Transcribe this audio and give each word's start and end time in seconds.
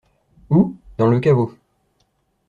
Où? 0.49 0.73
Dans 0.97 1.05
le 1.05 1.19
caveau. 1.19 1.53